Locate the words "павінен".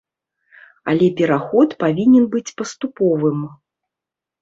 1.85-2.27